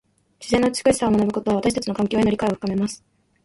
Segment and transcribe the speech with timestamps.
[0.39, 3.05] 自然の美しさを学ぶことは、私たちの環境への理解を深めます。